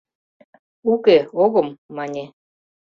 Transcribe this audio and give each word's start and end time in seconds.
«Уке, 0.93 1.17
огым,— 1.43 1.67
мане. 1.95 2.25